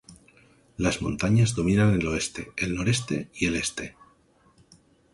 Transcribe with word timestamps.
Las 0.77 1.03
montañas 1.03 1.53
dominan 1.53 1.93
el 1.93 2.07
oeste, 2.07 2.53
el 2.57 2.73
noreste 2.73 3.29
y 3.35 3.45
el 3.45 3.55
este. 3.55 3.95